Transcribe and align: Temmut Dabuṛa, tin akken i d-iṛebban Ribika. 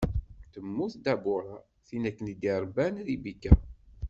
Temmut 0.53 0.93
Dabuṛa, 1.05 1.55
tin 1.87 2.03
akken 2.09 2.31
i 2.33 2.35
d-iṛebban 2.41 2.95
Ribika. 3.07 3.53